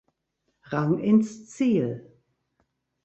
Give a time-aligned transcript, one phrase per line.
[0.71, 2.07] Rang ins Ziel.